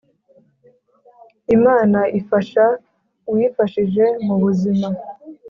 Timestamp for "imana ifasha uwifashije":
1.55-4.05